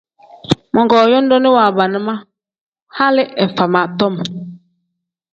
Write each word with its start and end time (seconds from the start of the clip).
Mogoo 0.73 1.09
yodooni 1.13 1.49
waabana 1.55 1.97
ma 2.07 2.13
hali 2.97 3.23
ifama 3.45 3.81
tom. 3.97 4.13